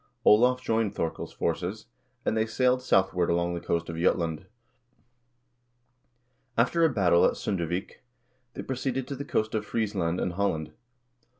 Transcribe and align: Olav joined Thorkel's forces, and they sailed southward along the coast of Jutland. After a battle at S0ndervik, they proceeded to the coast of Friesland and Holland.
Olav 0.25 0.63
joined 0.63 0.95
Thorkel's 0.95 1.31
forces, 1.31 1.85
and 2.25 2.35
they 2.35 2.47
sailed 2.47 2.81
southward 2.81 3.29
along 3.29 3.53
the 3.53 3.59
coast 3.59 3.87
of 3.87 3.95
Jutland. 3.97 4.47
After 6.57 6.83
a 6.83 6.89
battle 6.89 7.23
at 7.23 7.33
S0ndervik, 7.33 7.97
they 8.55 8.63
proceeded 8.63 9.07
to 9.07 9.15
the 9.15 9.23
coast 9.23 9.53
of 9.53 9.63
Friesland 9.63 10.19
and 10.19 10.33
Holland. 10.33 10.71